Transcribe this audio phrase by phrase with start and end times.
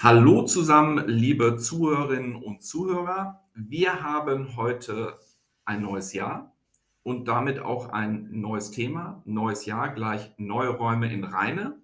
[0.00, 3.42] Hallo zusammen, liebe Zuhörerinnen und Zuhörer.
[3.56, 5.18] Wir haben heute
[5.64, 6.54] ein neues Jahr
[7.02, 9.20] und damit auch ein neues Thema.
[9.24, 11.82] Neues Jahr gleich neue Räume in Rheine.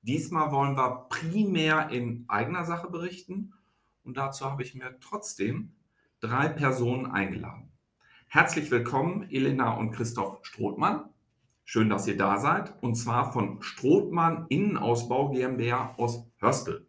[0.00, 3.52] Diesmal wollen wir primär in eigener Sache berichten
[4.02, 5.74] und dazu habe ich mir trotzdem
[6.20, 7.70] drei Personen eingeladen.
[8.28, 11.10] Herzlich willkommen, Elena und Christoph Strothmann.
[11.64, 12.82] Schön, dass ihr da seid.
[12.82, 16.86] Und zwar von Strothmann Innenausbau GmbH aus Hörstel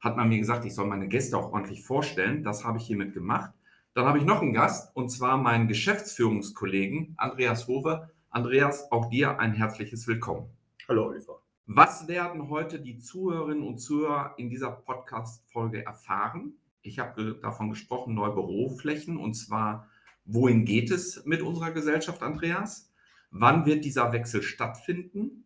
[0.00, 2.44] hat man mir gesagt, ich soll meine Gäste auch ordentlich vorstellen.
[2.44, 3.52] Das habe ich hiermit gemacht.
[3.94, 8.10] Dann habe ich noch einen Gast und zwar meinen Geschäftsführungskollegen Andreas Hofe.
[8.30, 10.50] Andreas, auch dir ein herzliches Willkommen.
[10.86, 11.42] Hallo Oliver.
[11.66, 16.54] Was werden heute die Zuhörerinnen und Zuhörer in dieser Podcast-Folge erfahren?
[16.82, 19.88] Ich habe davon gesprochen, neue Büroflächen und zwar,
[20.24, 22.92] wohin geht es mit unserer Gesellschaft, Andreas?
[23.30, 25.44] Wann wird dieser Wechsel stattfinden?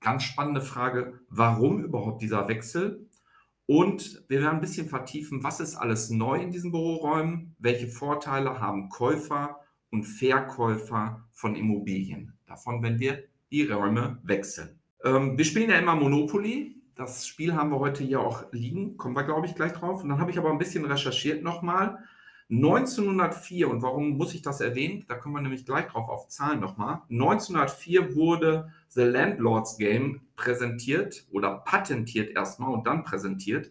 [0.00, 3.07] Ganz spannende Frage, warum überhaupt dieser Wechsel?
[3.70, 8.58] Und wir werden ein bisschen vertiefen, was ist alles neu in diesen Büroräumen, welche Vorteile
[8.60, 9.60] haben Käufer
[9.90, 14.80] und Verkäufer von Immobilien davon, wenn wir die Räume wechseln.
[15.04, 16.80] Ähm, wir spielen ja immer Monopoly.
[16.94, 20.02] Das Spiel haben wir heute hier auch liegen, kommen wir, glaube ich, gleich drauf.
[20.02, 21.98] Und dann habe ich aber ein bisschen recherchiert nochmal.
[22.50, 25.04] 1904, und warum muss ich das erwähnen?
[25.06, 27.02] Da kommen wir nämlich gleich drauf auf Zahlen nochmal.
[27.10, 33.70] 1904 wurde The Landlord's Game präsentiert oder patentiert erstmal und dann präsentiert.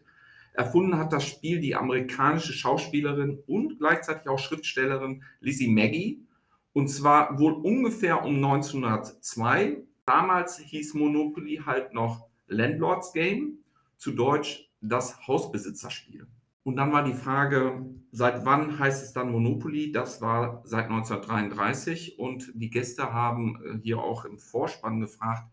[0.53, 6.27] Erfunden hat das Spiel die amerikanische Schauspielerin und gleichzeitig auch Schriftstellerin Lizzie Maggie.
[6.73, 9.83] Und zwar wohl ungefähr um 1902.
[10.05, 13.59] Damals hieß Monopoly halt noch Landlord's Game,
[13.97, 16.27] zu Deutsch das Hausbesitzerspiel.
[16.67, 19.93] Und dann war die Frage, seit wann heißt es dann Monopoly?
[19.93, 25.49] Das war seit 1933 und die Gäste haben äh, hier auch im Vorspann gefragt,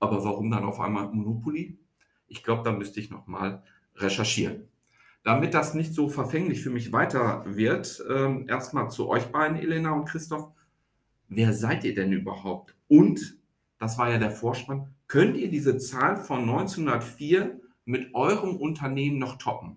[0.00, 1.78] aber warum dann auf einmal Monopoly?
[2.26, 3.62] Ich glaube, da müsste ich nochmal
[3.94, 4.66] recherchieren.
[5.22, 9.92] Damit das nicht so verfänglich für mich weiter wird, äh, erstmal zu euch beiden, Elena
[9.92, 10.50] und Christoph.
[11.28, 12.74] Wer seid ihr denn überhaupt?
[12.88, 13.38] Und,
[13.78, 19.38] das war ja der Vorspann, könnt ihr diese Zahl von 1904 mit eurem Unternehmen noch
[19.38, 19.76] toppen?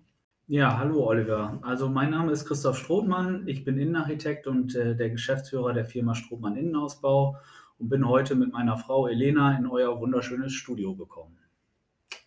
[0.52, 1.58] Ja, hallo Oliver.
[1.62, 3.48] Also mein Name ist Christoph Strothmann.
[3.48, 7.38] Ich bin Innenarchitekt und äh, der Geschäftsführer der Firma Strothmann Innenausbau
[7.78, 11.38] und bin heute mit meiner Frau Elena in euer wunderschönes Studio gekommen.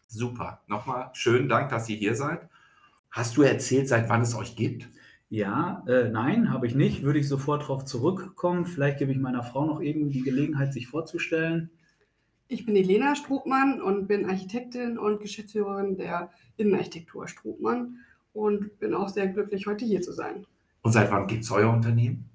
[0.08, 0.64] Super.
[0.66, 2.50] Nochmal schönen Dank, dass ihr hier seid.
[3.12, 4.90] Hast du erzählt, seit wann es euch gibt?
[5.30, 7.03] Ja, äh, nein, habe ich nicht.
[7.03, 8.66] Würde ich sofort darauf zurückkommen.
[8.66, 11.69] Vielleicht gebe ich meiner Frau noch eben die Gelegenheit, sich vorzustellen.
[12.47, 18.00] Ich bin Elena Strothmann und bin Architektin und Geschäftsführerin der Innenarchitektur Strothmann
[18.35, 20.46] und bin auch sehr glücklich, heute hier zu sein.
[20.81, 22.29] Und seit wann gibt es euer Unternehmen?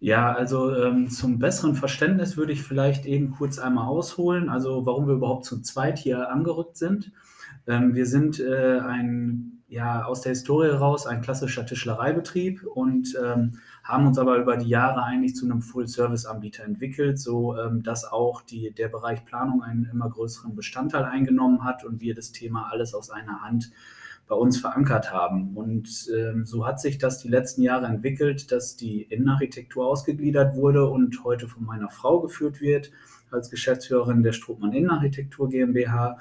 [0.00, 5.06] Ja, also ähm, zum besseren Verständnis würde ich vielleicht eben kurz einmal ausholen, also warum
[5.06, 7.12] wir überhaupt zu zweit hier angerückt sind.
[7.66, 13.52] Ähm, wir sind äh, ein, ja, aus der Historie heraus ein klassischer Tischlereibetrieb und ähm,
[13.82, 18.42] haben uns aber über die Jahre eigentlich zu einem Full-Service-Anbieter entwickelt, so ähm, dass auch
[18.42, 22.92] die, der Bereich Planung einen immer größeren Bestandteil eingenommen hat und wir das Thema alles
[22.94, 23.70] aus einer Hand
[24.26, 25.56] bei uns verankert haben.
[25.56, 30.88] Und ähm, so hat sich das die letzten Jahre entwickelt, dass die Innenarchitektur ausgegliedert wurde
[30.88, 32.90] und heute von meiner Frau geführt wird
[33.30, 36.18] als Geschäftsführerin der Strohmann Innenarchitektur GmbH.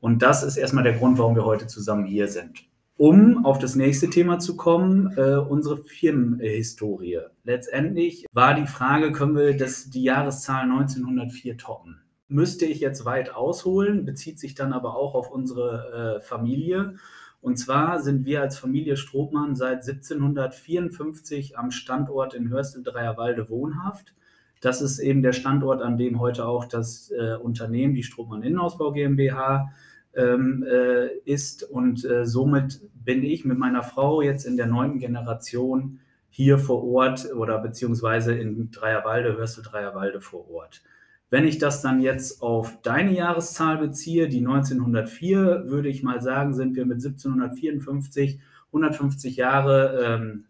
[0.00, 2.64] Und das ist erstmal der Grund, warum wir heute zusammen hier sind.
[2.96, 7.20] Um auf das nächste Thema zu kommen, äh, unsere Firmenhistorie.
[7.44, 12.02] Letztendlich war die Frage, können wir das, die Jahreszahl 1904 toppen?
[12.28, 16.96] Müsste ich jetzt weit ausholen, bezieht sich dann aber auch auf unsere äh, Familie.
[17.40, 24.14] Und zwar sind wir als Familie Strohmann seit 1754 am Standort in Hörstel-Dreierwalde wohnhaft.
[24.60, 28.92] Das ist eben der Standort, an dem heute auch das äh, Unternehmen, die Strohmann Innenausbau
[28.92, 29.72] GmbH,
[30.14, 31.62] ähm, äh, ist.
[31.62, 36.84] Und äh, somit bin ich mit meiner Frau jetzt in der neunten Generation hier vor
[36.84, 40.82] Ort oder beziehungsweise in Dreierwalde, Hörstel Dreierwalde vor Ort.
[41.30, 46.54] Wenn ich das dann jetzt auf deine Jahreszahl beziehe, die 1904, würde ich mal sagen,
[46.54, 48.40] sind wir mit 1754
[48.72, 50.46] 150 Jahre ähm,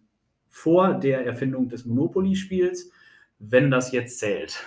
[0.49, 2.91] vor der Erfindung des Monopoly-Spiels,
[3.39, 4.67] wenn das jetzt zählt.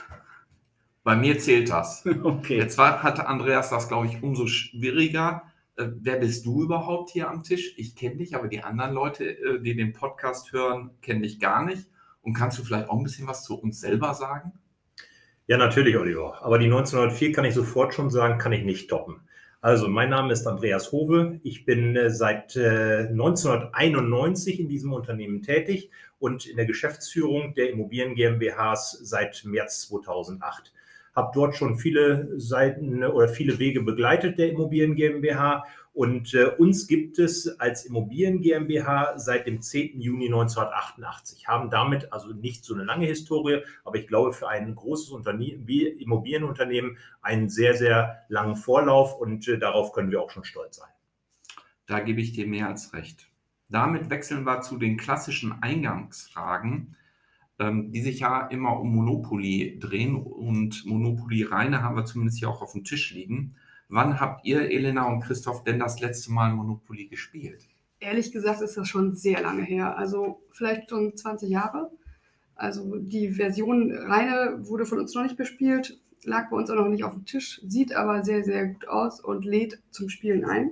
[1.04, 2.06] Bei mir zählt das.
[2.24, 2.58] Okay.
[2.58, 5.44] Jetzt war, hatte Andreas das, glaube ich, umso schwieriger.
[5.76, 7.74] Äh, wer bist du überhaupt hier am Tisch?
[7.78, 11.66] Ich kenne dich, aber die anderen Leute, äh, die den Podcast hören, kennen dich gar
[11.66, 11.88] nicht.
[12.22, 14.54] Und kannst du vielleicht auch ein bisschen was zu uns selber sagen?
[15.48, 16.42] Ja, natürlich, Oliver.
[16.42, 19.22] Aber die 1904 kann ich sofort schon sagen, kann ich nicht toppen.
[19.60, 21.40] Also, mein Name ist Andreas Hove.
[21.44, 28.16] Ich bin äh, seit 1991 in diesem Unternehmen tätig und in der Geschäftsführung der Immobilien
[28.16, 30.74] GmbHs seit März 2008
[31.16, 36.88] habe dort schon viele Seiten oder viele Wege begleitet der Immobilien GmbH und äh, uns
[36.88, 40.02] gibt es als Immobilien GmbH seit dem 10.
[40.02, 44.74] Juni 1988, haben damit also nicht so eine lange Historie, aber ich glaube für ein
[44.74, 50.32] großes Unternehmen wie Immobilienunternehmen einen sehr, sehr langen Vorlauf und äh, darauf können wir auch
[50.32, 50.90] schon stolz sein.
[51.86, 53.28] Da gebe ich dir mehr als recht.
[53.70, 56.96] Damit wechseln wir zu den klassischen Eingangsfragen.
[57.60, 62.50] Ähm, die sich ja immer um Monopoly drehen und Monopoly reine haben wir zumindest hier
[62.50, 63.56] auch auf dem Tisch liegen.
[63.94, 67.68] Wann habt ihr, Elena und Christoph, denn das letzte Mal Monopoly gespielt?
[68.00, 71.92] Ehrlich gesagt ist das schon sehr lange her, also vielleicht schon 20 Jahre.
[72.56, 76.88] Also die Version reine wurde von uns noch nicht bespielt, lag bei uns auch noch
[76.88, 80.72] nicht auf dem Tisch, sieht aber sehr, sehr gut aus und lädt zum Spielen ein.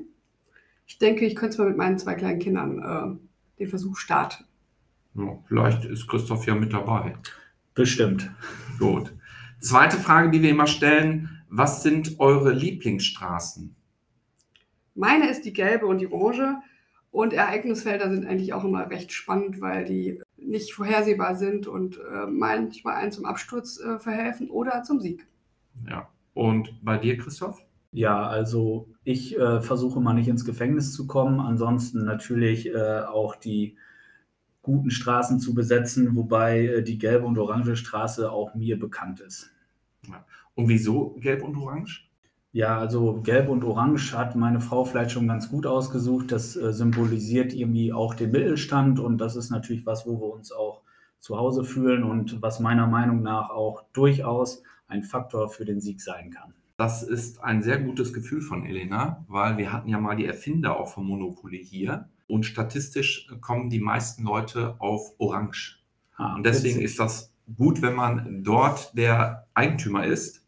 [0.88, 4.46] Ich denke, ich könnte es mal mit meinen zwei kleinen Kindern äh, den Versuch starten.
[5.14, 7.14] Ja, vielleicht ist Christoph ja mit dabei.
[7.76, 8.32] Bestimmt.
[8.80, 9.14] Gut.
[9.60, 13.76] Zweite Frage, die wir immer stellen: Was sind eure Lieblingsstraßen?
[14.96, 16.62] Meine ist die gelbe und die orange.
[17.12, 22.26] Und Ereignisfelder sind eigentlich auch immer recht spannend, weil die nicht vorhersehbar sind und äh,
[22.26, 25.28] manchmal einen zum Absturz äh, verhelfen oder zum Sieg.
[25.90, 26.08] Ja.
[26.34, 27.62] Und bei dir, Christoph?
[27.92, 31.42] Ja, also ich äh, versuche mal nicht ins Gefängnis zu kommen.
[31.42, 33.76] Ansonsten natürlich äh, auch die
[34.62, 39.52] guten Straßen zu besetzen, wobei äh, die gelbe und orange Straße auch mir bekannt ist.
[40.56, 42.10] Und wieso gelb und orange?
[42.54, 46.32] Ja, also gelb und orange hat meine Frau vielleicht schon ganz gut ausgesucht.
[46.32, 50.52] Das äh, symbolisiert irgendwie auch den Mittelstand und das ist natürlich was, wo wir uns
[50.52, 50.82] auch
[51.20, 56.02] zu Hause fühlen und was meiner Meinung nach auch durchaus ein Faktor für den Sieg
[56.02, 56.54] sein kann.
[56.76, 60.78] Das ist ein sehr gutes Gefühl von Elena, weil wir hatten ja mal die Erfinder
[60.78, 65.80] auch von Monopoly hier und statistisch kommen die meisten Leute auf Orange.
[66.16, 66.86] Ah, und deswegen witzig.
[66.86, 70.41] ist das gut, wenn man dort der Eigentümer ist,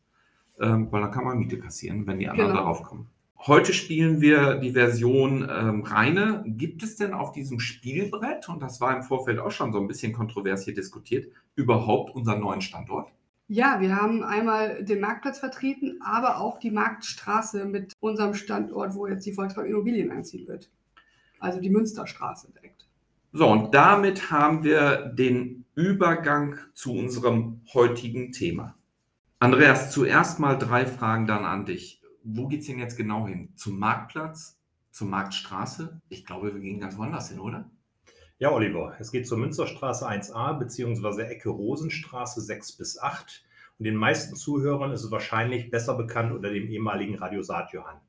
[0.64, 2.62] ähm, weil dann kann man Miete kassieren, wenn die anderen genau.
[2.62, 3.08] darauf kommen.
[3.38, 6.44] Heute spielen wir die Version ähm, reine.
[6.48, 9.88] Gibt es denn auf diesem Spielbrett, und das war im Vorfeld auch schon so ein
[9.88, 13.10] bisschen kontrovers hier diskutiert, überhaupt unseren neuen Standort?
[13.50, 19.06] Ja, wir haben einmal den Marktplatz vertreten, aber auch die Marktstraße mit unserem Standort, wo
[19.06, 20.70] jetzt die Volksbank Immobilien einziehen wird
[21.44, 22.88] also die Münsterstraße direkt.
[23.34, 28.76] So, und damit haben wir den Übergang zu unserem heutigen Thema.
[29.44, 32.02] Andreas, zuerst mal drei Fragen dann an dich.
[32.24, 33.52] Wo geht es denn jetzt genau hin?
[33.58, 34.58] Zum Marktplatz?
[34.90, 36.00] Zur Marktstraße?
[36.08, 37.70] Ich glaube, wir gehen ganz woanders hin, oder?
[38.40, 41.24] Ja, Oliver, es geht zur Münsterstraße 1a bzw.
[41.24, 43.44] Ecke Rosenstraße 6 bis 8.
[43.80, 48.00] Und den meisten Zuhörern ist es wahrscheinlich besser bekannt unter dem ehemaligen Radiosat Johann.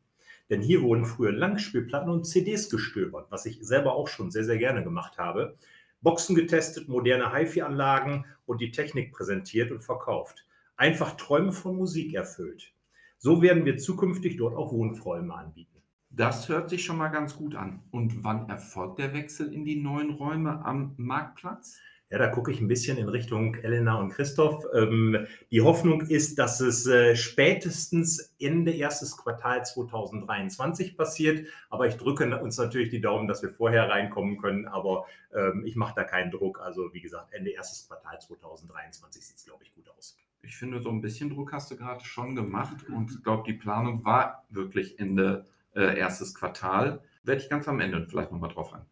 [0.50, 4.58] Denn hier wurden früher Langspielplatten und CDs gestöbert, was ich selber auch schon sehr, sehr
[4.58, 5.56] gerne gemacht habe.
[6.00, 10.46] Boxen getestet, moderne HiFi-Anlagen und die Technik präsentiert und verkauft.
[10.76, 12.72] Einfach Träume von Musik erfüllt.
[13.18, 15.82] So werden wir zukünftig dort auch Wohnräume anbieten.
[16.10, 17.82] Das hört sich schon mal ganz gut an.
[17.90, 21.80] Und wann erfolgt der Wechsel in die neuen Räume am Marktplatz?
[22.10, 24.64] Ja, da gucke ich ein bisschen in Richtung Elena und Christoph.
[24.74, 31.48] Ähm, die Hoffnung ist, dass es äh, spätestens Ende erstes Quartal 2023 passiert.
[31.70, 34.68] Aber ich drücke uns natürlich die Daumen, dass wir vorher reinkommen können.
[34.68, 36.60] Aber ähm, ich mache da keinen Druck.
[36.60, 40.16] Also wie gesagt, Ende erstes Quartal 2023 sieht es, glaube ich, gut aus.
[40.46, 42.88] Ich finde, so ein bisschen Druck hast du gerade schon gemacht.
[42.88, 47.02] Und ich glaube, die Planung war wirklich Ende äh, erstes Quartal.
[47.22, 48.82] Werde ich ganz am Ende vielleicht nochmal drauf ein.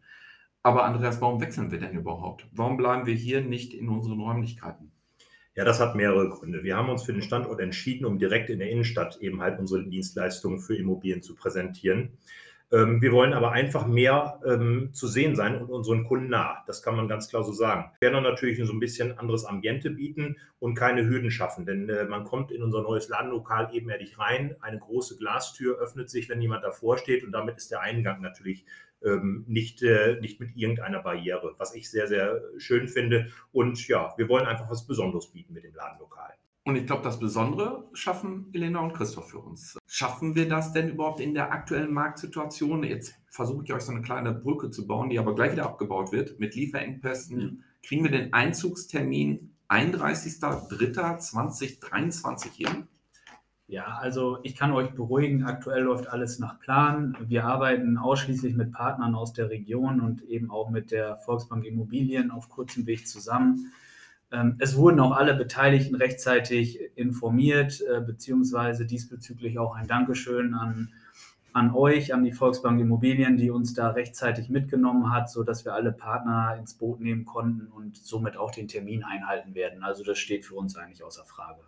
[0.63, 2.47] Aber Andreas, warum wechseln wir denn überhaupt?
[2.51, 4.91] Warum bleiben wir hier nicht in unseren Räumlichkeiten?
[5.55, 6.63] Ja, das hat mehrere Gründe.
[6.63, 9.83] Wir haben uns für den Standort entschieden, um direkt in der Innenstadt eben halt unsere
[9.83, 12.17] Dienstleistungen für Immobilien zu präsentieren.
[12.73, 16.63] Ähm, wir wollen aber einfach mehr ähm, zu sehen sein und unseren Kunden nah.
[16.65, 17.91] Das kann man ganz klar so sagen.
[17.99, 22.05] Wir werden natürlich so ein bisschen anderes Ambiente bieten und keine Hürden schaffen, denn äh,
[22.05, 24.55] man kommt in unser neues Ladenlokal ebenerdig rein.
[24.59, 28.65] Eine große Glastür öffnet sich, wenn jemand davor steht und damit ist der Eingang natürlich
[29.05, 33.27] ähm, nicht, äh, nicht mit irgendeiner Barriere, was ich sehr, sehr schön finde.
[33.51, 36.33] Und ja, wir wollen einfach was Besonderes bieten mit dem Ladenlokal.
[36.65, 39.77] Und ich glaube, das Besondere schaffen Elena und Christoph für uns.
[39.85, 42.83] Schaffen wir das denn überhaupt in der aktuellen Marktsituation?
[42.83, 46.13] Jetzt versuche ich euch so eine kleine Brücke zu bauen, die aber gleich wieder abgebaut
[46.13, 47.65] wird mit Lieferengpässen.
[47.81, 52.87] Kriegen wir den Einzugstermin 31.03.2023 hin?
[53.67, 57.17] Ja, also ich kann euch beruhigen, aktuell läuft alles nach Plan.
[57.27, 62.31] Wir arbeiten ausschließlich mit Partnern aus der Region und eben auch mit der Volksbank Immobilien
[62.31, 63.73] auf kurzem Weg zusammen.
[64.33, 70.89] Ähm, es wurden auch alle Beteiligten rechtzeitig informiert, äh, beziehungsweise diesbezüglich auch ein Dankeschön an,
[71.53, 75.91] an euch, an die Volksbank Immobilien, die uns da rechtzeitig mitgenommen hat, sodass wir alle
[75.91, 79.83] Partner ins Boot nehmen konnten und somit auch den Termin einhalten werden.
[79.83, 81.61] Also das steht für uns eigentlich außer Frage.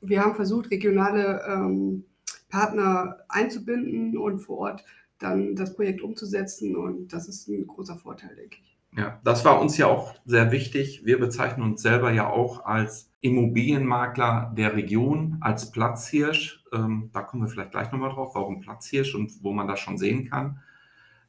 [0.00, 2.04] Wir haben versucht, regionale ähm,
[2.48, 4.84] Partner einzubinden und vor Ort
[5.18, 8.71] dann das Projekt umzusetzen und das ist ein großer Vorteil, denke ich.
[8.94, 11.02] Ja, das war uns ja auch sehr wichtig.
[11.04, 16.62] Wir bezeichnen uns selber ja auch als Immobilienmakler der Region, als Platzhirsch.
[16.72, 19.96] Ähm, da kommen wir vielleicht gleich nochmal drauf, warum Platzhirsch und wo man das schon
[19.96, 20.60] sehen kann.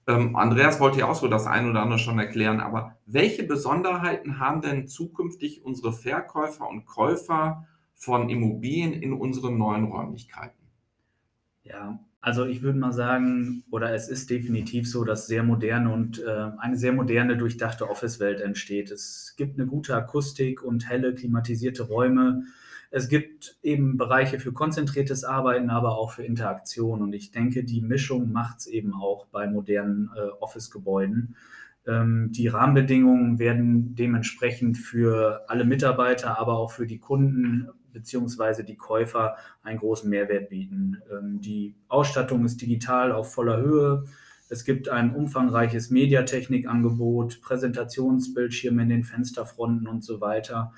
[0.07, 4.39] Ähm, Andreas wollte ja auch so das ein oder andere schon erklären, aber welche Besonderheiten
[4.39, 7.65] haben denn zukünftig unsere Verkäufer und Käufer
[7.95, 10.67] von Immobilien in unseren neuen Räumlichkeiten?
[11.63, 16.23] Ja, also ich würde mal sagen, oder es ist definitiv so, dass sehr moderne und
[16.23, 18.91] äh, eine sehr moderne, durchdachte Office-Welt entsteht.
[18.91, 22.43] Es gibt eine gute Akustik und helle, klimatisierte Räume.
[22.91, 27.01] Es gibt eben Bereiche für konzentriertes Arbeiten, aber auch für Interaktion.
[27.01, 31.35] Und ich denke, die Mischung macht es eben auch bei modernen äh, Office-Gebäuden.
[31.85, 38.75] Ähm, die Rahmenbedingungen werden dementsprechend für alle Mitarbeiter, aber auch für die Kunden beziehungsweise die
[38.75, 41.01] Käufer einen großen Mehrwert bieten.
[41.11, 44.05] Ähm, die Ausstattung ist digital auf voller Höhe.
[44.49, 50.73] Es gibt ein umfangreiches Mediatechnikangebot, Präsentationsbildschirme in den Fensterfronten und so weiter.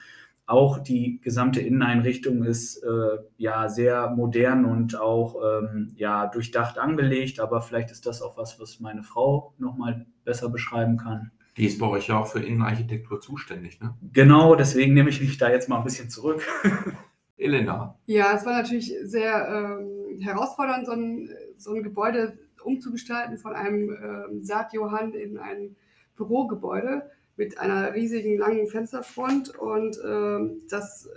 [0.48, 7.40] Auch die gesamte Inneneinrichtung ist äh, ja sehr modern und auch ähm, ja durchdacht angelegt,
[7.40, 11.32] aber vielleicht ist das auch was, was meine Frau nochmal besser beschreiben kann.
[11.58, 13.96] Die ist bei euch ja auch für Innenarchitektur zuständig, ne?
[14.12, 16.46] Genau, deswegen nehme ich mich da jetzt mal ein bisschen zurück.
[17.38, 17.98] Elena.
[18.06, 23.90] Ja, es war natürlich sehr ähm, herausfordernd, so ein, so ein Gebäude umzugestalten von einem
[23.92, 25.76] ähm, Saat-Johann in ein
[26.16, 31.10] Bürogebäude mit einer riesigen langen Fensterfront und ähm, das äh,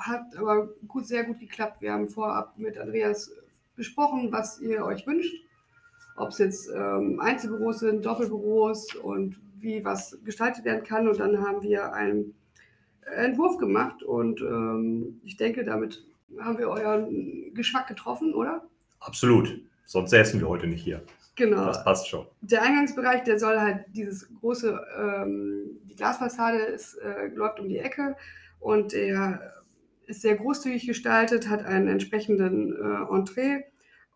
[0.00, 1.82] hat aber gut, sehr gut geklappt.
[1.82, 3.32] Wir haben vorab mit Andreas
[3.74, 5.34] besprochen, was ihr euch wünscht,
[6.16, 11.08] ob es jetzt ähm, Einzelbüros sind, Doppelbüros und wie was gestaltet werden kann.
[11.08, 12.34] Und dann haben wir einen
[13.14, 16.04] Entwurf gemacht und ähm, ich denke, damit
[16.40, 18.64] haben wir euren Geschmack getroffen, oder?
[19.00, 19.60] Absolut.
[19.84, 21.02] Sonst säßen wir heute nicht hier.
[21.36, 21.66] Genau.
[21.66, 22.26] Das passt schon.
[22.40, 27.78] Der Eingangsbereich, der soll halt dieses große, ähm, die Glasfassade ist, äh, läuft um die
[27.78, 28.16] Ecke
[28.58, 29.52] und der
[30.06, 33.64] ist sehr großzügig gestaltet, hat einen entsprechenden äh, Entree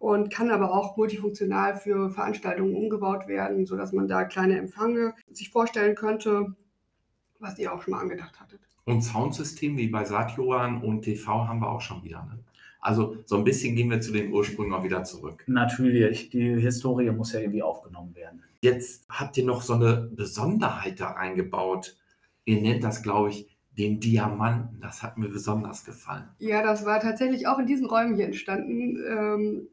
[0.00, 5.50] und kann aber auch multifunktional für Veranstaltungen umgebaut werden, sodass man da kleine Empfänge sich
[5.50, 6.56] vorstellen könnte,
[7.38, 8.60] was ihr auch schon mal angedacht hattet.
[8.86, 12.24] Und Soundsystem wie bei Satjoran und TV haben wir auch schon wieder.
[12.24, 12.38] Ne?
[12.80, 15.44] Also so ein bisschen gehen wir zu den Ursprüngen auch wieder zurück.
[15.46, 18.42] Natürlich, die Historie muss ja irgendwie aufgenommen werden.
[18.62, 21.98] Jetzt habt ihr noch so eine Besonderheit da reingebaut.
[22.46, 24.80] Ihr nennt das, glaube ich, den Diamanten.
[24.80, 26.24] Das hat mir besonders gefallen.
[26.38, 28.96] Ja, das war tatsächlich auch in diesen Räumen hier entstanden.
[29.06, 29.68] Ähm,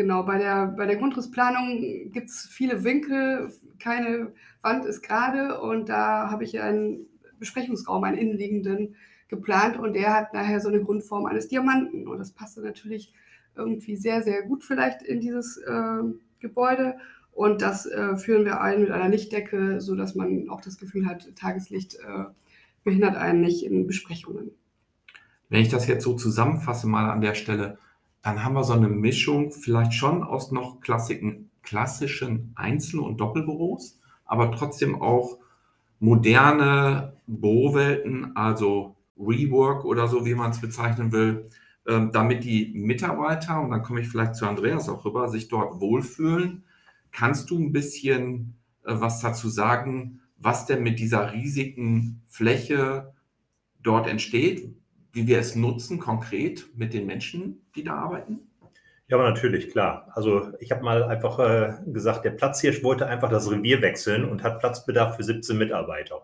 [0.00, 5.90] genau, bei der, bei der Grundrissplanung gibt es viele Winkel, keine Wand ist gerade und
[5.90, 7.06] da habe ich einen
[7.38, 8.96] Besprechungsraum, einen innenliegenden,
[9.28, 13.12] geplant und der hat nachher so eine Grundform eines Diamanten und das passte natürlich
[13.54, 16.02] irgendwie sehr, sehr gut vielleicht in dieses äh,
[16.40, 16.96] Gebäude
[17.32, 21.36] und das äh, führen wir ein mit einer Lichtdecke, sodass man auch das Gefühl hat,
[21.36, 22.24] Tageslicht äh,
[22.82, 24.50] behindert einen nicht in Besprechungen.
[25.48, 27.78] Wenn ich das jetzt so zusammenfasse mal an der Stelle,
[28.22, 33.98] dann haben wir so eine Mischung vielleicht schon aus noch klassischen, klassischen Einzel- und Doppelbüros,
[34.24, 35.38] aber trotzdem auch
[36.00, 41.50] moderne Bürowelten, also Rework oder so, wie man es bezeichnen will,
[41.86, 45.80] ähm, damit die Mitarbeiter, und dann komme ich vielleicht zu Andreas auch rüber, sich dort
[45.80, 46.64] wohlfühlen.
[47.12, 53.12] Kannst du ein bisschen äh, was dazu sagen, was denn mit dieser riesigen Fläche
[53.82, 54.74] dort entsteht,
[55.12, 58.40] wie wir es nutzen konkret mit den Menschen, die da arbeiten?
[59.08, 60.08] Ja, aber natürlich, klar.
[60.14, 64.44] Also ich habe mal einfach äh, gesagt, der Platzhirsch wollte einfach das Revier wechseln und
[64.44, 66.22] hat Platzbedarf für 17 Mitarbeiter.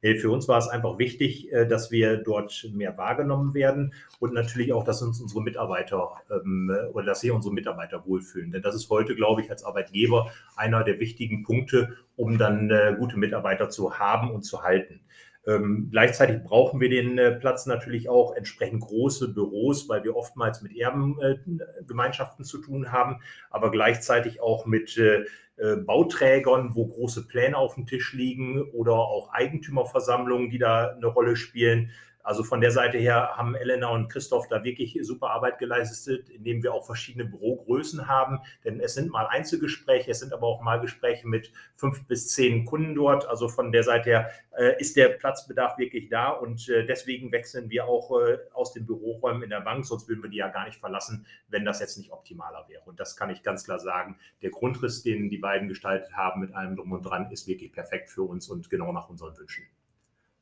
[0.00, 4.32] Nee, für uns war es einfach wichtig, äh, dass wir dort mehr wahrgenommen werden und
[4.34, 8.52] natürlich auch, dass uns unsere Mitarbeiter ähm, oder dass sich unsere Mitarbeiter wohlfühlen.
[8.52, 12.94] Denn das ist heute, glaube ich, als Arbeitgeber einer der wichtigen Punkte, um dann äh,
[12.96, 15.00] gute Mitarbeiter zu haben und zu halten.
[15.48, 20.60] Ähm, gleichzeitig brauchen wir den äh, Platz natürlich auch entsprechend große Büros, weil wir oftmals
[20.60, 25.24] mit Erbengemeinschaften äh, zu tun haben, aber gleichzeitig auch mit äh,
[25.56, 31.06] äh, Bauträgern, wo große Pläne auf dem Tisch liegen oder auch Eigentümerversammlungen, die da eine
[31.06, 31.90] Rolle spielen.
[32.28, 36.62] Also von der Seite her haben Elena und Christoph da wirklich super Arbeit geleistet, indem
[36.62, 38.40] wir auch verschiedene Bürogrößen haben.
[38.66, 42.66] Denn es sind mal Einzelgespräche, es sind aber auch mal Gespräche mit fünf bis zehn
[42.66, 43.26] Kunden dort.
[43.26, 47.70] Also von der Seite her äh, ist der Platzbedarf wirklich da und äh, deswegen wechseln
[47.70, 50.66] wir auch äh, aus den Büroräumen in der Bank, sonst würden wir die ja gar
[50.66, 52.82] nicht verlassen, wenn das jetzt nicht optimaler wäre.
[52.84, 54.18] Und das kann ich ganz klar sagen.
[54.42, 58.10] Der Grundriss, den die beiden gestaltet haben mit allem drum und dran, ist wirklich perfekt
[58.10, 59.64] für uns und genau nach unseren Wünschen.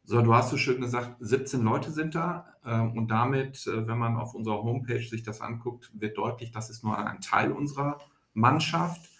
[0.08, 3.98] So, du hast so schön gesagt, 17 Leute sind da ähm, und damit, äh, wenn
[3.98, 7.98] man auf unserer Homepage sich das anguckt, wird deutlich, das ist nur ein Teil unserer
[8.32, 9.10] Mannschaft.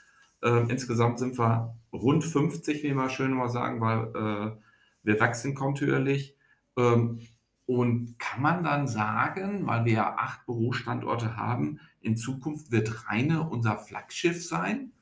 [0.45, 4.57] Ähm, insgesamt sind wir rund 50, wie wir schön immer sagen, weil äh,
[5.03, 6.37] wir wachsen kontinuierlich.
[6.77, 7.19] Ähm,
[7.67, 13.49] und kann man dann sagen, weil wir ja acht Bürostandorte haben, in Zukunft wird Reine
[13.49, 14.93] unser Flaggschiff sein?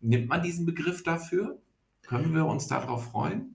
[0.00, 1.58] Nimmt man diesen Begriff dafür?
[2.00, 3.53] Können wir uns darauf freuen?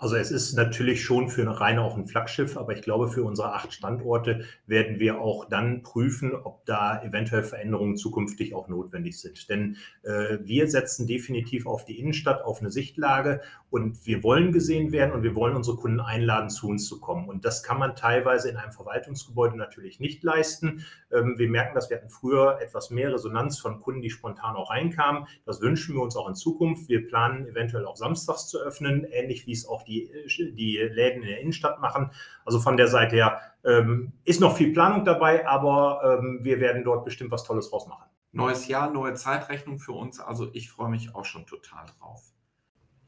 [0.00, 3.24] Also es ist natürlich schon für eine reine auch ein Flaggschiff, aber ich glaube, für
[3.24, 9.20] unsere acht Standorte werden wir auch dann prüfen, ob da eventuell Veränderungen zukünftig auch notwendig
[9.20, 9.48] sind.
[9.48, 13.40] Denn äh, wir setzen definitiv auf die Innenstadt, auf eine Sichtlage
[13.70, 17.28] und wir wollen gesehen werden und wir wollen unsere Kunden einladen, zu uns zu kommen.
[17.28, 20.84] Und das kann man teilweise in einem Verwaltungsgebäude natürlich nicht leisten.
[21.10, 24.70] Ähm, wir merken, dass wir hatten früher etwas mehr Resonanz von Kunden, die spontan auch
[24.70, 25.26] reinkamen.
[25.44, 26.88] Das wünschen wir uns auch in Zukunft.
[26.88, 30.10] Wir planen eventuell auch samstags zu öffnen, ähnlich wie es auch die,
[30.54, 32.10] die Läden in der Innenstadt machen.
[32.44, 36.84] Also von der Seite her ähm, ist noch viel Planung dabei, aber ähm, wir werden
[36.84, 38.06] dort bestimmt was Tolles rausmachen.
[38.32, 40.20] Neues Jahr, neue Zeitrechnung für uns.
[40.20, 42.22] Also ich freue mich auch schon total drauf.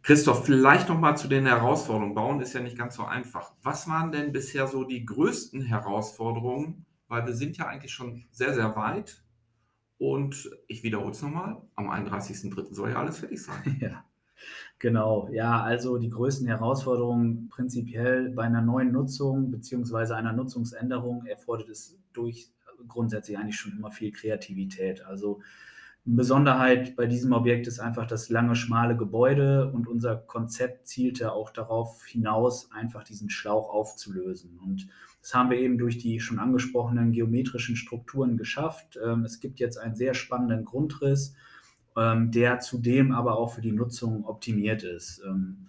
[0.03, 2.15] Christoph, vielleicht noch mal zu den Herausforderungen.
[2.15, 3.53] Bauen ist ja nicht ganz so einfach.
[3.63, 6.87] Was waren denn bisher so die größten Herausforderungen?
[7.09, 9.23] Weil wir sind ja eigentlich schon sehr, sehr weit.
[9.99, 12.73] Und ich wiederhole es nochmal, am 31.03.
[12.75, 13.77] soll ja alles fertig sein.
[13.81, 14.05] Ja.
[14.81, 21.69] Genau, ja, also die größten Herausforderungen prinzipiell bei einer neuen Nutzung beziehungsweise einer Nutzungsänderung erfordert
[21.69, 22.51] es durch
[22.89, 25.05] grundsätzlich eigentlich schon immer viel Kreativität.
[25.05, 25.43] Also
[26.07, 31.33] eine Besonderheit bei diesem Objekt ist einfach das lange, schmale Gebäude und unser Konzept zielte
[31.33, 34.59] auch darauf hinaus, einfach diesen Schlauch aufzulösen.
[34.59, 34.89] Und
[35.21, 38.99] das haben wir eben durch die schon angesprochenen geometrischen Strukturen geschafft.
[39.05, 41.35] Ähm, es gibt jetzt einen sehr spannenden Grundriss
[41.97, 45.23] ähm, der zudem aber auch für die Nutzung optimiert ist.
[45.27, 45.69] Ähm,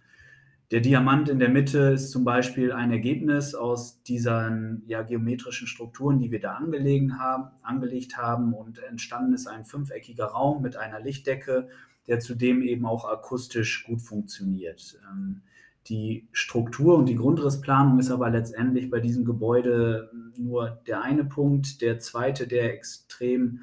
[0.72, 6.20] der Diamant in der Mitte ist zum Beispiel ein Ergebnis aus diesen ja, geometrischen Strukturen,
[6.20, 11.02] die wir da angelegen haben, angelegt haben und entstanden ist ein fünfeckiger Raum mit einer
[11.02, 11.68] Lichtdecke,
[12.08, 14.98] der zudem eben auch akustisch gut funktioniert.
[15.12, 15.42] Ähm,
[15.88, 21.82] die Struktur und die Grundrissplanung ist aber letztendlich bei diesem Gebäude nur der eine Punkt.
[21.82, 23.62] Der zweite, der extrem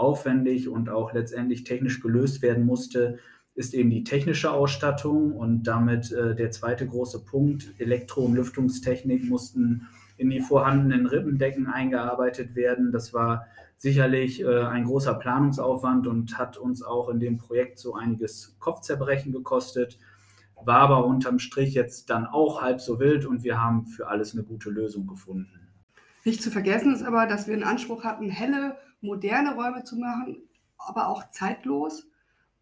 [0.00, 3.18] aufwendig und auch letztendlich technisch gelöst werden musste,
[3.54, 7.74] ist eben die technische Ausstattung und damit äh, der zweite große Punkt.
[7.78, 9.86] Elektro- und Lüftungstechnik mussten
[10.16, 12.92] in die vorhandenen Rippendecken eingearbeitet werden.
[12.92, 17.94] Das war sicherlich äh, ein großer Planungsaufwand und hat uns auch in dem Projekt so
[17.94, 19.98] einiges Kopfzerbrechen gekostet.
[20.62, 24.34] War aber unterm Strich jetzt dann auch halb so wild und wir haben für alles
[24.34, 25.68] eine gute Lösung gefunden.
[26.24, 30.42] Nicht zu vergessen ist aber, dass wir einen Anspruch hatten, helle moderne Räume zu machen,
[30.76, 32.06] aber auch zeitlos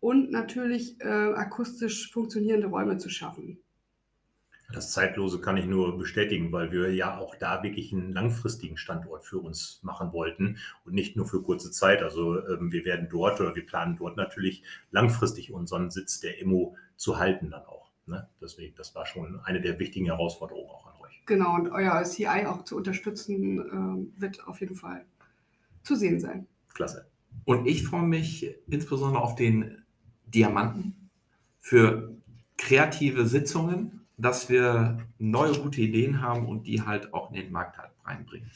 [0.00, 3.58] und natürlich äh, akustisch funktionierende Räume zu schaffen.
[4.70, 9.24] Das Zeitlose kann ich nur bestätigen, weil wir ja auch da wirklich einen langfristigen Standort
[9.24, 12.02] für uns machen wollten und nicht nur für kurze Zeit.
[12.02, 16.76] Also ähm, wir werden dort oder wir planen dort natürlich langfristig unseren Sitz der Immo
[16.96, 17.90] zu halten dann auch.
[18.04, 18.28] Ne?
[18.42, 21.22] Deswegen, das war schon eine der wichtigen Herausforderungen auch an euch.
[21.24, 25.06] Genau, und euer CI auch zu unterstützen, äh, wird auf jeden Fall
[25.88, 26.46] zu sehen sein.
[26.74, 27.08] Klasse.
[27.44, 29.82] Und ich freue mich insbesondere auf den
[30.26, 31.10] Diamanten
[31.58, 32.14] für
[32.58, 37.78] kreative Sitzungen, dass wir neue gute Ideen haben und die halt auch in den Markt
[37.78, 38.50] halt reinbringen.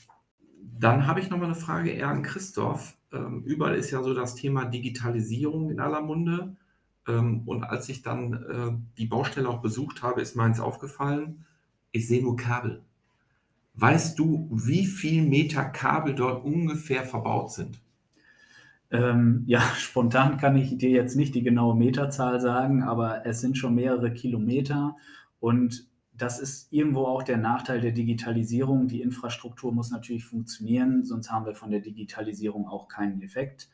[0.79, 2.97] Dann habe ich noch mal eine Frage eher an Christoph.
[3.13, 6.57] Ähm, überall ist ja so das Thema Digitalisierung in aller Munde.
[7.09, 11.47] Ähm, und als ich dann äh, die Baustelle auch besucht habe, ist meins aufgefallen,
[11.93, 12.83] ich sehe nur Kabel.
[13.75, 17.81] Weißt du, wie viel Meter Kabel dort ungefähr verbaut sind?
[18.91, 23.57] Ähm, ja, spontan kann ich dir jetzt nicht die genaue Meterzahl sagen, aber es sind
[23.57, 24.97] schon mehrere Kilometer
[25.41, 28.87] und das ist irgendwo auch der Nachteil der Digitalisierung.
[28.87, 33.71] Die Infrastruktur muss natürlich funktionieren, sonst haben wir von der Digitalisierung auch keinen Effekt.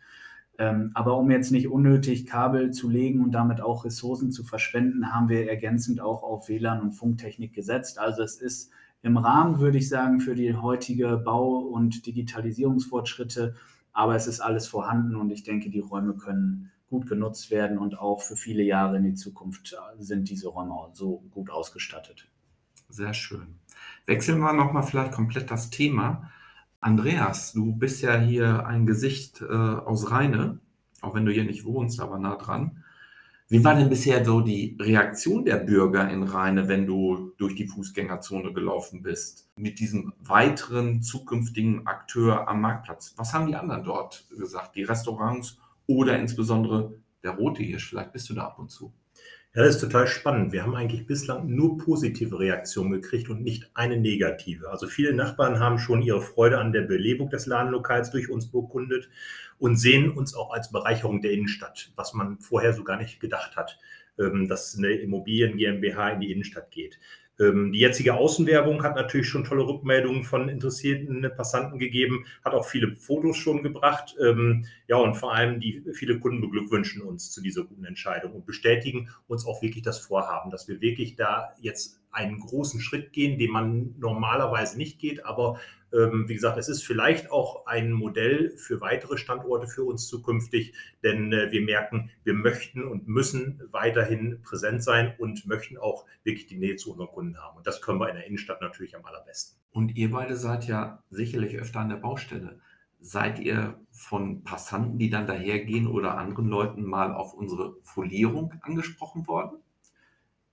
[0.57, 5.13] Ähm, aber um jetzt nicht unnötig Kabel zu legen und damit auch Ressourcen zu verschwenden,
[5.13, 7.99] haben wir ergänzend auch auf WLAN und Funktechnik gesetzt.
[7.99, 8.71] Also es ist
[9.03, 13.55] im Rahmen, würde ich sagen, für die heutige Bau- und Digitalisierungsfortschritte.
[13.93, 17.99] Aber es ist alles vorhanden und ich denke, die Räume können gut genutzt werden und
[17.99, 22.29] auch für viele Jahre in die Zukunft sind diese Räume so gut ausgestattet.
[22.89, 23.59] Sehr schön.
[24.07, 26.31] Wechseln wir nochmal vielleicht komplett das Thema.
[26.81, 30.61] Andreas, du bist ja hier ein Gesicht äh, aus Rheine,
[31.03, 32.78] auch wenn du hier nicht wohnst, aber nah dran.
[33.51, 37.67] Wie war denn bisher so die Reaktion der Bürger in Rheine, wenn du durch die
[37.67, 43.15] Fußgängerzone gelaufen bist, mit diesem weiteren zukünftigen Akteur am Marktplatz?
[43.17, 45.57] Was haben die anderen dort gesagt, die Restaurants
[45.87, 47.89] oder insbesondere der Rote Hirsch?
[47.89, 48.93] Vielleicht bist du da ab und zu.
[49.59, 50.53] Ja, das ist total spannend.
[50.53, 54.71] Wir haben eigentlich bislang nur positive Reaktionen gekriegt und nicht eine negative.
[54.71, 59.11] Also viele Nachbarn haben schon ihre Freude an der Belebung des Ladenlokals durch uns bekundet
[59.59, 63.57] und sehen uns auch als Bereicherung der Innenstadt, was man vorher so gar nicht gedacht
[63.57, 63.81] hat,
[64.17, 67.01] ähm, dass eine Immobilien GmbH in die Innenstadt geht.
[67.41, 72.67] Ähm, die jetzige Außenwerbung hat natürlich schon tolle Rückmeldungen von interessierten Passanten gegeben, hat auch
[72.67, 74.17] viele Fotos schon gebracht.
[74.21, 78.47] Ähm, ja, und vor allem die viele Kunden beglückwünschen uns zu dieser guten Entscheidung und
[78.47, 83.39] bestätigen uns auch wirklich das Vorhaben, dass wir wirklich da jetzt einen großen Schritt gehen,
[83.39, 88.81] den man normalerweise nicht geht, aber wie gesagt, es ist vielleicht auch ein Modell für
[88.81, 94.83] weitere Standorte für uns zukünftig, denn äh, wir merken, wir möchten und müssen weiterhin präsent
[94.83, 97.57] sein und möchten auch wirklich die Nähe zu unseren Kunden haben.
[97.57, 99.59] Und das können wir in der Innenstadt natürlich am allerbesten.
[99.71, 102.61] Und ihr beide seid ja sicherlich öfter an der Baustelle.
[103.01, 109.27] Seid ihr von Passanten, die dann dahergehen oder anderen Leuten mal auf unsere Folierung angesprochen
[109.29, 109.63] worden?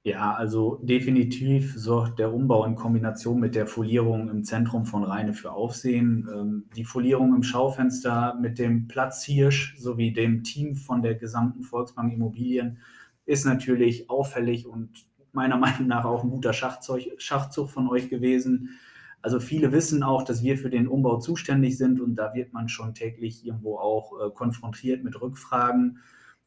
[0.07, 5.33] Ja, also definitiv sorgt der Umbau in Kombination mit der Folierung im Zentrum von Rheine
[5.33, 6.29] für Aufsehen.
[6.31, 12.13] Ähm, die Folierung im Schaufenster mit dem Platzhirsch sowie dem Team von der gesamten Volksbank
[12.13, 12.77] Immobilien
[13.25, 18.77] ist natürlich auffällig und meiner Meinung nach auch ein guter Schachzug, Schachzug von euch gewesen.
[19.23, 22.69] Also viele wissen auch, dass wir für den Umbau zuständig sind und da wird man
[22.69, 25.97] schon täglich irgendwo auch äh, konfrontiert mit Rückfragen.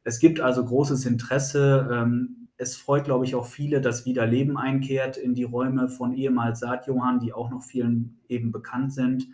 [0.05, 1.89] Es gibt also großes Interesse.
[1.93, 6.13] Ähm, es freut, glaube ich, auch viele, dass wieder Leben einkehrt in die Räume von
[6.13, 9.29] ehemals Saatjohann, die auch noch vielen eben bekannt sind.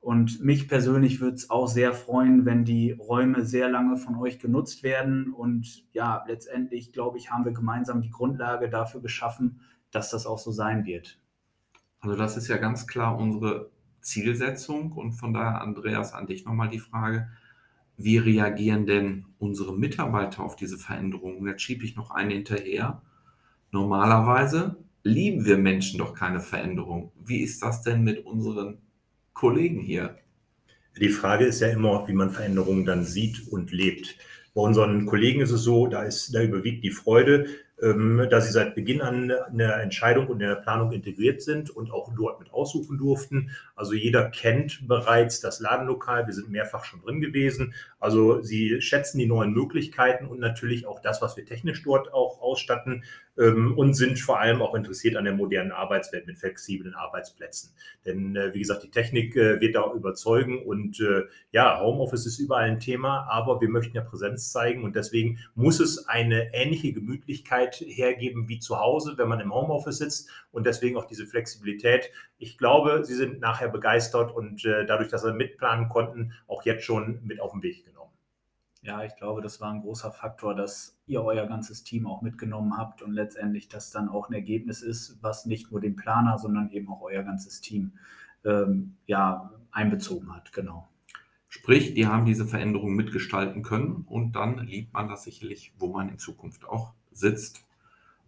[0.00, 4.38] Und mich persönlich würde es auch sehr freuen, wenn die Räume sehr lange von euch
[4.38, 5.32] genutzt werden.
[5.32, 10.38] Und ja, letztendlich, glaube ich, haben wir gemeinsam die Grundlage dafür geschaffen, dass das auch
[10.38, 11.20] so sein wird.
[12.00, 13.70] Also das ist ja ganz klar unsere
[14.00, 14.92] Zielsetzung.
[14.92, 17.28] Und von daher, Andreas, an dich nochmal die Frage,
[17.96, 21.46] wie reagieren denn unsere Mitarbeiter auf diese Veränderungen?
[21.46, 23.02] Jetzt schiebe ich noch eine hinterher.
[23.70, 27.12] Normalerweise lieben wir Menschen doch keine Veränderung.
[27.24, 28.78] Wie ist das denn mit unseren
[29.32, 30.18] Kollegen hier?
[31.00, 34.16] Die Frage ist ja immer, wie man Veränderungen dann sieht und lebt.
[34.54, 37.46] Bei unseren Kollegen ist es so, da, ist, da überwiegt die Freude,
[37.82, 42.38] da sie seit Beginn an der Entscheidung und der Planung integriert sind und auch dort
[42.38, 43.50] mit aussuchen durften.
[43.74, 46.28] Also jeder kennt bereits das Ladenlokal.
[46.28, 47.74] Wir sind mehrfach schon drin gewesen.
[47.98, 52.40] Also sie schätzen die neuen Möglichkeiten und natürlich auch das, was wir technisch dort auch
[52.40, 57.74] ausstatten ähm, und sind vor allem auch interessiert an der modernen Arbeitswelt mit flexiblen Arbeitsplätzen.
[58.04, 62.38] Denn äh, wie gesagt, die Technik äh, wird da überzeugen und äh, ja, Homeoffice ist
[62.38, 66.92] überall ein Thema, aber wir möchten ja Präsenz zeigen und deswegen muss es eine ähnliche
[66.92, 72.10] Gemütlichkeit hergeben wie zu Hause, wenn man im Homeoffice sitzt und deswegen auch diese Flexibilität.
[72.36, 77.20] Ich glaube, Sie sind nachher begeistert und dadurch, dass Sie mitplanen konnten, auch jetzt schon
[77.22, 78.11] mit auf den Weg genommen
[78.82, 82.76] ja, ich glaube, das war ein großer Faktor, dass ihr euer ganzes Team auch mitgenommen
[82.76, 86.68] habt und letztendlich das dann auch ein Ergebnis ist, was nicht nur den Planer, sondern
[86.70, 87.92] eben auch euer ganzes Team
[88.44, 90.52] ähm, ja, einbezogen hat.
[90.52, 90.88] Genau.
[91.48, 96.08] Sprich, die haben diese Veränderungen mitgestalten können und dann liebt man das sicherlich, wo man
[96.08, 97.64] in Zukunft auch sitzt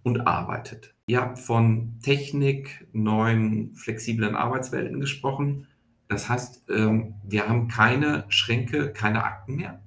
[0.04, 0.94] und arbeitet.
[1.06, 5.66] Ihr habt von Technik, neuen, flexiblen Arbeitswelten gesprochen.
[6.06, 9.80] Das heißt, ähm, wir haben keine Schränke, keine Akten mehr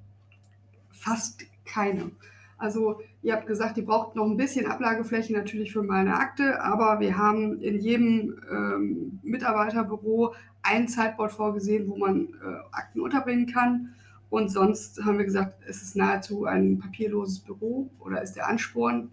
[0.98, 2.10] fast keine.
[2.58, 6.98] Also ihr habt gesagt, ihr braucht noch ein bisschen Ablagefläche natürlich für meine Akte, aber
[6.98, 13.94] wir haben in jedem ähm, Mitarbeiterbüro ein Zeitboard vorgesehen, wo man äh, Akten unterbringen kann.
[14.28, 19.10] Und sonst haben wir gesagt, es ist nahezu ein papierloses Büro oder ist der Ansporn,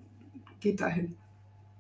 [0.60, 1.16] geht dahin.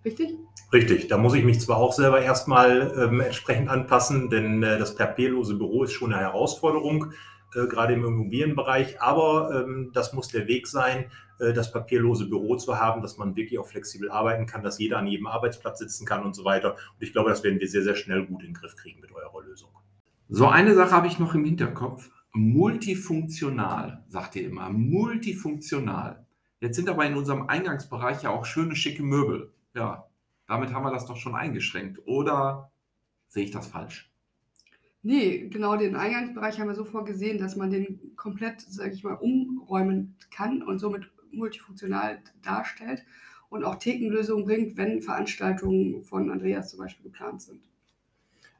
[0.05, 0.37] Richtig?
[0.71, 4.95] Richtig, da muss ich mich zwar auch selber erstmal ähm, entsprechend anpassen, denn äh, das
[4.95, 7.11] papierlose Büro ist schon eine Herausforderung
[7.55, 9.01] äh, gerade im Immobilienbereich.
[9.01, 13.35] Aber ähm, das muss der Weg sein, äh, das papierlose Büro zu haben, dass man
[13.35, 16.73] wirklich auch flexibel arbeiten kann, dass jeder an jedem Arbeitsplatz sitzen kann und so weiter.
[16.73, 19.11] Und ich glaube, das werden wir sehr, sehr schnell gut in den Griff kriegen mit
[19.11, 19.69] eurer Lösung.
[20.27, 22.09] So, eine Sache habe ich noch im Hinterkopf.
[22.33, 24.69] Multifunktional, sagt ihr immer.
[24.69, 26.25] Multifunktional.
[26.59, 29.53] Jetzt sind aber in unserem Eingangsbereich ja auch schöne, schicke Möbel.
[29.73, 30.07] Ja,
[30.47, 31.99] damit haben wir das doch schon eingeschränkt.
[32.05, 32.71] Oder
[33.27, 34.11] sehe ich das falsch?
[35.07, 39.13] Nee, genau den Eingangsbereich haben wir so vorgesehen, dass man den komplett, sage ich mal,
[39.13, 43.05] umräumen kann und somit multifunktional darstellt
[43.49, 47.59] und auch Thekenlösungen bringt, wenn Veranstaltungen von Andreas zum Beispiel geplant sind.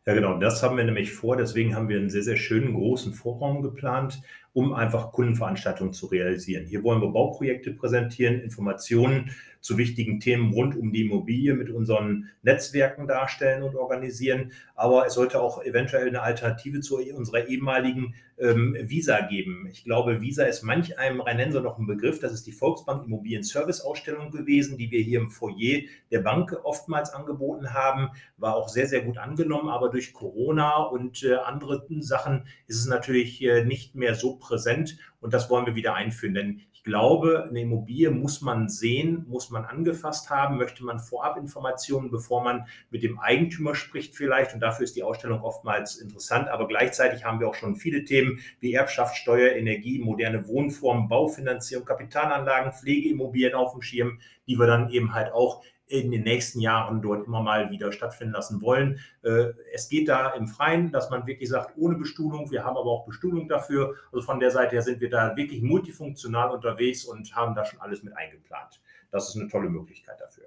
[0.05, 1.35] Ja, genau, das haben wir nämlich vor.
[1.35, 4.21] Deswegen haben wir einen sehr, sehr schönen großen Vorraum geplant,
[4.55, 6.65] um einfach Kundenveranstaltungen zu realisieren.
[6.65, 9.31] Hier wollen wir Bauprojekte präsentieren, Informationen
[9.65, 14.51] zu wichtigen Themen rund um die Immobilie mit unseren Netzwerken darstellen und organisieren.
[14.75, 19.67] Aber es sollte auch eventuell eine Alternative zu unserer ehemaligen ähm, Visa geben.
[19.71, 22.19] Ich glaube, Visa ist manch einem Rheinenser noch ein Begriff.
[22.19, 26.55] Das ist die Volksbank Immobilien Service Ausstellung gewesen, die wir hier im Foyer der Bank
[26.63, 28.09] oftmals angeboten haben.
[28.37, 29.69] War auch sehr, sehr gut angenommen.
[29.69, 34.97] Aber durch Corona und äh, andere Sachen ist es natürlich äh, nicht mehr so präsent.
[35.21, 36.33] Und das wollen wir wieder einführen.
[36.33, 41.37] Denn ich glaube, eine Immobilie muss man sehen, muss man angefasst haben, möchte man vorab
[41.37, 44.53] Informationen, bevor man mit dem Eigentümer spricht vielleicht.
[44.53, 46.47] Und dafür ist die Ausstellung oftmals interessant.
[46.47, 51.85] Aber gleichzeitig haben wir auch schon viele Themen wie Erbschaft, Steuer, Energie, moderne Wohnformen, Baufinanzierung,
[51.85, 57.01] Kapitalanlagen, Pflegeimmobilien auf dem Schirm, die wir dann eben halt auch in den nächsten Jahren
[57.01, 58.99] dort immer mal wieder stattfinden lassen wollen.
[59.21, 62.49] Äh, es geht da im Freien, dass man wirklich sagt, ohne Bestuhlung.
[62.49, 63.95] Wir haben aber auch Bestuhlung dafür.
[64.11, 67.79] Also von der Seite her sind wir da wirklich multifunktional unterwegs und haben da schon
[67.81, 68.81] alles mit eingeplant.
[69.11, 70.45] Das ist eine tolle Möglichkeit dafür.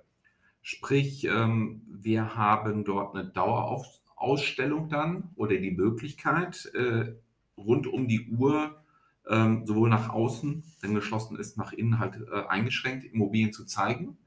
[0.62, 7.14] Sprich, ähm, wir haben dort eine Dauerausstellung dann oder die Möglichkeit, äh,
[7.57, 8.83] rund um die Uhr
[9.29, 14.18] ähm, sowohl nach außen, wenn geschlossen ist, nach innen halt äh, eingeschränkt Immobilien zu zeigen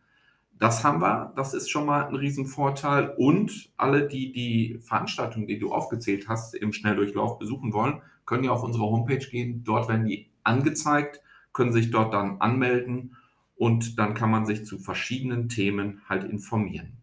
[0.62, 3.16] das haben wir, das ist schon mal ein Riesenvorteil.
[3.18, 8.52] Und alle, die die Veranstaltung, die du aufgezählt hast, im Schnelldurchlauf besuchen wollen, können ja
[8.52, 9.64] auf unsere Homepage gehen.
[9.64, 11.20] Dort werden die angezeigt,
[11.52, 13.16] können sich dort dann anmelden
[13.56, 16.98] und dann kann man sich zu verschiedenen Themen halt informieren.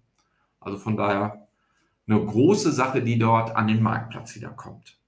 [0.61, 1.49] Also von daher
[2.07, 5.01] eine große Sache, die dort an den Marktplatz wieder kommt.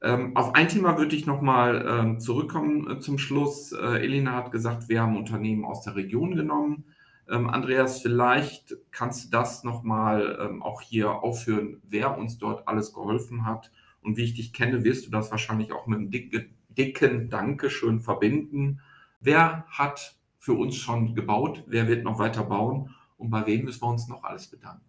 [0.00, 3.72] Ähm, auf ein Thema würde ich nochmal ähm, zurückkommen äh, zum Schluss.
[3.72, 6.84] Äh, Elena hat gesagt, wir haben Unternehmen aus der Region genommen.
[7.30, 12.92] Ähm, Andreas, vielleicht kannst du das nochmal ähm, auch hier aufführen, wer uns dort alles
[12.92, 13.70] geholfen hat.
[14.00, 18.00] Und wie ich dich kenne, wirst du das wahrscheinlich auch mit einem dicke, dicken Dankeschön
[18.00, 18.80] verbinden.
[19.20, 21.64] Wer hat für uns schon gebaut?
[21.66, 22.94] Wer wird noch weiter bauen?
[23.18, 24.84] Und bei wem müssen wir uns noch alles bedanken?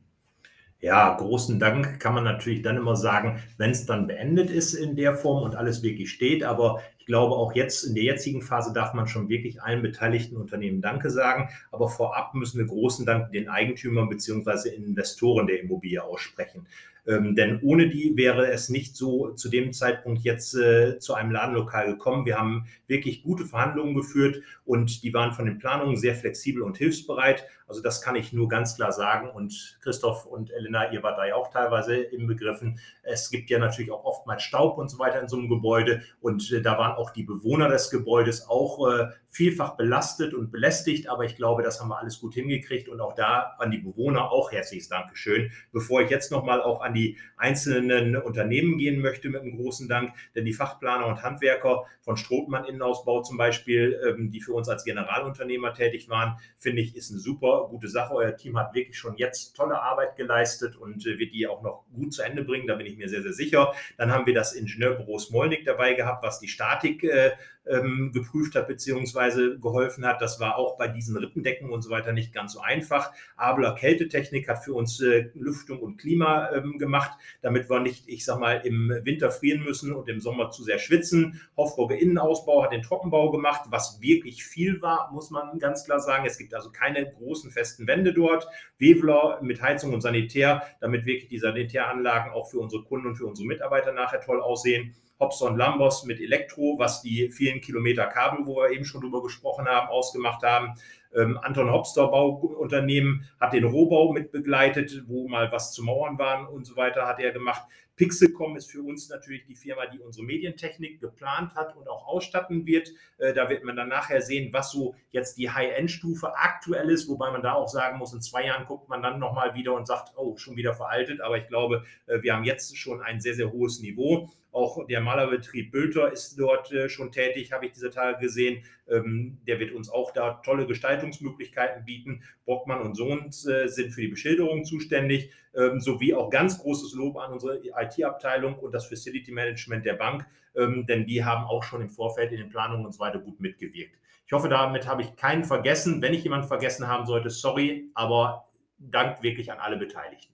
[0.82, 4.95] Ja, großen Dank kann man natürlich dann immer sagen, wenn es dann beendet ist in
[4.95, 6.43] der Form und alles wirklich steht.
[6.43, 10.80] Aber glaube, auch jetzt in der jetzigen Phase darf man schon wirklich allen beteiligten Unternehmen
[10.80, 11.50] Danke sagen.
[11.72, 14.69] Aber vorab müssen wir großen Dank den Eigentümern bzw.
[14.69, 16.67] Investoren der Immobilie aussprechen.
[17.08, 21.32] Ähm, denn ohne die wäre es nicht so zu dem Zeitpunkt jetzt äh, zu einem
[21.32, 22.28] Ladenlokal gekommen.
[22.28, 26.78] Wir haben wirklich gute Verhandlungen geführt und die waren von den Planungen sehr flexibel und
[26.78, 27.43] hilfsbereit.
[27.69, 29.29] Also das kann ich nur ganz klar sagen.
[29.29, 32.79] Und Christoph und Elena, ihr wart da ja auch teilweise im Begriffen.
[33.03, 36.01] Es gibt ja natürlich auch oftmals Staub und so weiter in so einem Gebäude.
[36.19, 41.10] Und äh, da waren auch die Bewohner des Gebäudes auch äh, vielfach belastet und belästigt.
[41.10, 42.89] Aber ich glaube, das haben wir alles gut hingekriegt.
[42.89, 45.51] Und auch da an die Bewohner auch herzliches Dankeschön.
[45.71, 50.13] Bevor ich jetzt nochmal auch an die einzelnen Unternehmen gehen möchte mit einem großen Dank,
[50.34, 54.84] denn die Fachplaner und Handwerker von Strothmann Innenausbau zum Beispiel, ähm, die für uns als
[54.84, 58.13] Generalunternehmer tätig waren, finde ich, ist eine super gute Sache.
[58.13, 61.86] Euer Team hat wirklich schon jetzt tolle Arbeit geleistet und äh, wird die auch noch
[61.93, 62.67] gut zu Ende bringen.
[62.67, 63.74] Da bin ich mir sehr, sehr sicher.
[63.98, 67.32] Dann haben wir das Ingenieurbüro Smolnik dabei gehabt, was die Statik äh,
[67.67, 70.22] ähm, geprüft hat beziehungsweise geholfen hat.
[70.22, 73.12] Das war auch bei diesen Rippendecken und so weiter nicht ganz so einfach.
[73.36, 78.26] Abler Kältetechnik hat für uns äh, Lüftung und Klima ähm, gemacht, damit wir nicht, ich
[78.26, 81.41] sag mal, im Winter frieren müssen und im Sommer zu sehr schwitzen.
[81.58, 86.26] Hofroge Innenausbau hat den Trockenbau gemacht, was wirklich viel war, muss man ganz klar sagen.
[86.26, 88.48] Es gibt also keine großen festen Wände dort.
[88.78, 93.26] Wevler mit Heizung und Sanitär, damit wirklich die Sanitäranlagen auch für unsere Kunden und für
[93.26, 94.95] unsere Mitarbeiter nachher toll aussehen.
[95.19, 99.67] Hobson Lambos mit Elektro, was die vielen Kilometer Kabel, wo wir eben schon drüber gesprochen
[99.67, 100.75] haben, ausgemacht haben.
[101.13, 106.47] Ähm, Anton Hopster Bauunternehmen hat den Rohbau mit begleitet, wo mal was zu Mauern waren
[106.47, 107.63] und so weiter, hat er gemacht.
[108.00, 112.66] Pixelcom ist für uns natürlich die Firma, die unsere Medientechnik geplant hat und auch ausstatten
[112.66, 112.94] wird.
[113.18, 117.30] Äh, da wird man dann nachher sehen, was so jetzt die High-End-Stufe aktuell ist, wobei
[117.30, 120.14] man da auch sagen muss, in zwei Jahren guckt man dann nochmal wieder und sagt,
[120.16, 121.20] oh, schon wieder veraltet.
[121.20, 124.30] Aber ich glaube, äh, wir haben jetzt schon ein sehr, sehr hohes Niveau.
[124.52, 128.64] Auch der Malerbetrieb Bülter ist dort äh, schon tätig, habe ich diese Tage gesehen.
[128.88, 132.24] Ähm, der wird uns auch da tolle Gestaltungsmöglichkeiten bieten.
[132.46, 137.17] Brockmann und Sohns äh, sind für die Beschilderung zuständig, ähm, sowie auch ganz großes Lob
[137.17, 141.82] an unsere IT-Abteilung und das Facility Management der Bank, ähm, denn die haben auch schon
[141.82, 143.95] im Vorfeld in den Planungen und so weiter gut mitgewirkt.
[144.26, 146.02] Ich hoffe, damit habe ich keinen vergessen.
[146.02, 148.45] Wenn ich jemanden vergessen haben sollte, sorry, aber
[148.78, 150.34] Dank wirklich an alle Beteiligten.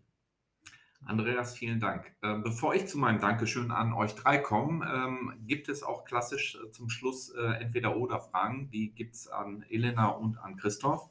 [1.05, 2.11] Andreas, vielen Dank.
[2.23, 6.55] Ähm, bevor ich zu meinem Dankeschön an euch drei komme, ähm, gibt es auch klassisch
[6.55, 8.69] äh, zum Schluss äh, entweder oder Fragen.
[8.71, 11.09] Die gibt es an Elena und an Christoph.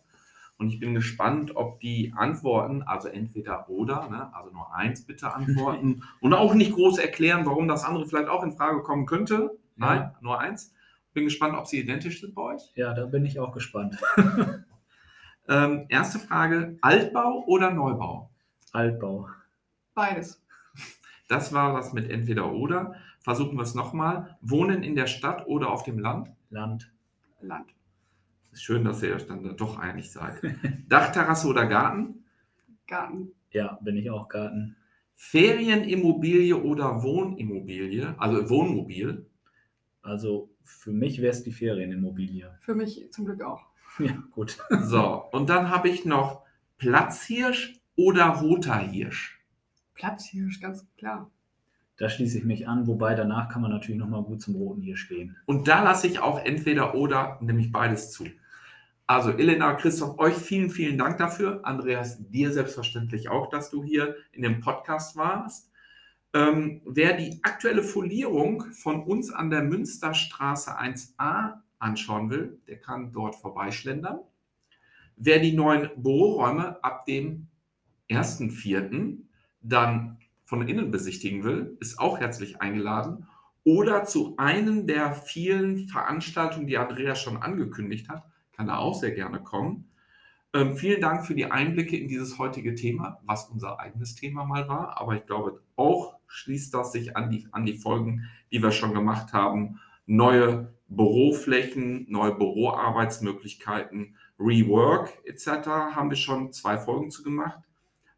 [0.57, 5.35] Und ich bin gespannt, ob die Antworten, also entweder oder, ne, also nur eins bitte
[5.35, 9.59] antworten und auch nicht groß erklären, warum das andere vielleicht auch in Frage kommen könnte.
[9.77, 10.15] Nein, Ja.
[10.21, 10.73] nur eins.
[11.13, 12.63] Bin gespannt, ob sie identisch sind bei euch.
[12.75, 13.99] Ja, da bin ich auch gespannt.
[15.47, 18.31] Ähm, erste Frage: Altbau oder Neubau?
[18.73, 19.29] Altbau.
[19.93, 20.43] Beides.
[21.29, 22.95] Das war das mit entweder oder.
[23.21, 24.39] Versuchen wir es nochmal.
[24.41, 26.31] Wohnen in der Stadt oder auf dem Land?
[26.49, 26.91] Land.
[27.43, 27.74] Land.
[28.55, 30.41] Es ist schön, dass ihr euch dann da doch einig seid.
[30.89, 32.23] Dachterrasse oder Garten?
[32.87, 33.33] Garten.
[33.51, 34.77] Ja, bin ich auch Garten.
[35.17, 38.15] Ferienimmobilie oder Wohnimmobilie?
[38.17, 39.27] Also Wohnmobil.
[40.03, 42.57] Also für mich wäre es die Ferienimmobilie.
[42.61, 43.67] Für mich zum Glück auch.
[43.99, 44.57] Ja, gut.
[44.71, 46.45] So, und dann habe ich noch
[46.79, 49.45] Platzhirsch oder roter Hirsch.
[49.95, 51.29] Platzhirsch, ganz klar.
[51.97, 54.97] Da schließe ich mich an, wobei danach kann man natürlich nochmal gut zum Roten hier
[54.97, 55.37] stehen.
[55.45, 58.27] Und da lasse ich auch entweder oder, nämlich beides zu.
[59.07, 61.61] Also Elena, Christoph, euch vielen, vielen Dank dafür.
[61.65, 65.71] Andreas, dir selbstverständlich auch, dass du hier in dem Podcast warst.
[66.33, 73.13] Ähm, wer die aktuelle Folierung von uns an der Münsterstraße 1a anschauen will, der kann
[73.13, 74.21] dort vorbeischlendern.
[75.17, 77.49] Wer die neuen Büroräume ab dem
[78.11, 79.19] 1.4.
[79.61, 83.29] dann von innen besichtigen will, ist auch herzlich eingeladen.
[83.65, 88.25] Oder zu einem der vielen Veranstaltungen, die Andreas schon angekündigt hat,
[88.57, 89.91] kann er auch sehr gerne kommen.
[90.53, 94.69] Ähm, vielen Dank für die Einblicke in dieses heutige Thema, was unser eigenes Thema mal
[94.69, 95.01] war.
[95.01, 98.95] Aber ich glaube, auch schließt das sich an die, an die Folgen, die wir schon
[98.95, 99.81] gemacht haben.
[100.07, 105.69] Neue Büroflächen, neue Büroarbeitsmöglichkeiten, Rework etc.
[105.95, 107.61] haben wir schon zwei Folgen zu gemacht.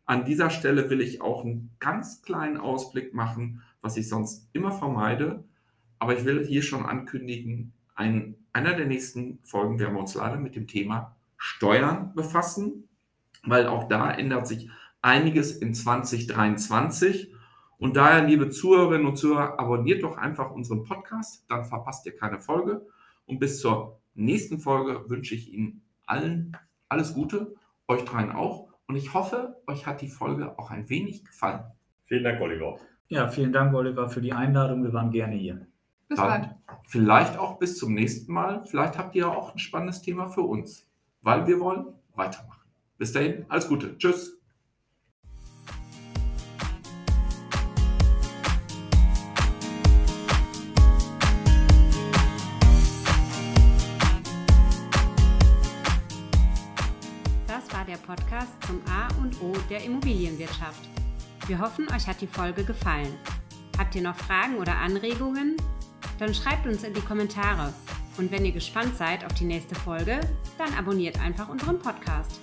[0.05, 4.73] An dieser Stelle will ich auch einen ganz kleinen Ausblick machen, was ich sonst immer
[4.73, 5.45] vermeide.
[5.99, 10.39] Aber ich will hier schon ankündigen, ein, einer der nächsten Folgen werden wir uns leider
[10.39, 12.89] mit dem Thema Steuern befassen,
[13.45, 14.71] weil auch da ändert sich
[15.03, 17.35] einiges in 2023.
[17.77, 22.41] Und daher, liebe Zuhörerinnen und Zuhörer, abonniert doch einfach unseren Podcast, dann verpasst ihr keine
[22.41, 22.87] Folge.
[23.27, 26.57] Und bis zur nächsten Folge wünsche ich Ihnen allen
[26.89, 27.55] alles Gute,
[27.89, 28.69] euch dreien auch.
[28.87, 31.61] Und ich hoffe, euch hat die Folge auch ein wenig gefallen.
[32.05, 32.79] Vielen Dank, Oliver.
[33.09, 34.83] Ja, vielen Dank, Oliver, für die Einladung.
[34.83, 35.67] Wir waren gerne hier.
[36.09, 36.55] Bis Dann bald.
[36.85, 38.65] Vielleicht auch bis zum nächsten Mal.
[38.65, 40.89] Vielleicht habt ihr auch ein spannendes Thema für uns,
[41.21, 42.63] weil wir wollen weitermachen.
[42.97, 43.99] Bis dahin, alles Gute.
[43.99, 44.39] Tschüss.
[57.49, 60.89] Das war der Podcast zum A und O der Immobilienwirtschaft.
[61.49, 63.13] Wir hoffen, euch hat die Folge gefallen.
[63.77, 65.57] Habt ihr noch Fragen oder Anregungen?
[66.19, 67.73] Dann schreibt uns in die Kommentare.
[68.19, 70.21] Und wenn ihr gespannt seid auf die nächste Folge,
[70.59, 72.41] dann abonniert einfach unseren Podcast.